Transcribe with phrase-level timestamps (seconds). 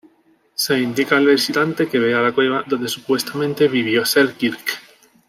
[0.55, 4.81] Se indica al visitante que vea la cueva donde supuestamente vivió Selkirk.